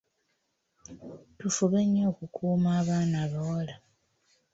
Tufube 1.37 1.79
nnyo 1.85 2.03
okukuuuma 2.11 2.69
abaana 2.81 3.15
abawala. 3.25 3.75